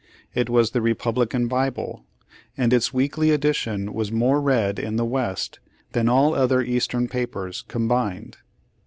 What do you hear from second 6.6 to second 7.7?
Eastern papers